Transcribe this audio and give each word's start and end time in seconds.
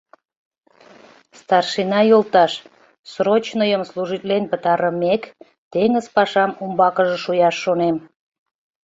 —Старшина 1.39 2.01
йолташ, 2.09 2.53
срочныйым 3.11 3.81
служитлен 3.91 4.43
пытарымек, 4.51 5.23
теҥыз 5.71 6.05
пашам 6.15 6.51
умбакыже 6.63 7.17
шуяш 7.23 7.55
шонем. 7.63 7.95